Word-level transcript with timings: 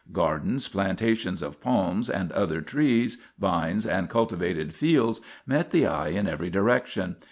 Gardens, 0.11 0.67
plantations 0.67 1.43
of 1.43 1.61
palms 1.61 2.09
and 2.09 2.31
other 2.31 2.59
trees, 2.61 3.19
vines 3.37 3.85
and 3.85 4.09
culti 4.09 4.35
vated 4.39 4.73
fields 4.73 5.21
met 5.45 5.69
the 5.69 5.85
eye 5.85 6.07
in 6.09 6.27
every 6.27 6.49
direction. 6.49 7.17